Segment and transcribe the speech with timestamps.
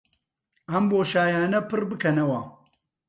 [0.71, 2.41] ئەم بۆشایییانە پڕ بکەنەوە